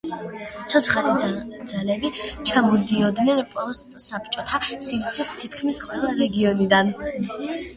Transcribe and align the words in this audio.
ცოცხალი 0.73 1.35
ძალები 1.71 2.09
ჩამოდიოდნენ 2.51 3.41
პოსტ 3.53 3.99
საბჭოთა 4.07 4.61
სივრცის 4.89 5.33
თითქმის 5.43 5.83
ყველა 5.89 6.17
რეგიონიდან. 6.25 6.91